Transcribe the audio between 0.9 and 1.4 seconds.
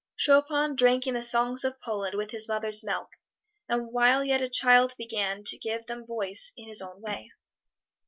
in the